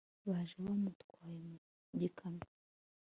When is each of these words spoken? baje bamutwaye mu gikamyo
baje 0.29 0.57
bamutwaye 0.65 1.37
mu 1.47 1.55
gikamyo 2.01 2.47